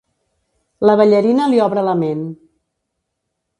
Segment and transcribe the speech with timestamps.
[0.89, 2.25] La ballarina li obre la ment.